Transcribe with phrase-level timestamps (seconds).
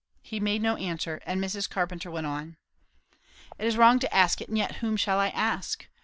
[0.23, 1.69] He made no answer; and Mrs.
[1.69, 2.57] Carpenter soon went on.
[3.59, 5.87] "It is wrong to ask it, and yet whom shall I ask?